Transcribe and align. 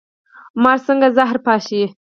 مار 0.63 0.77
څنګه 0.87 1.07
زهر 1.17 1.37
پاشي؟ 1.45 1.81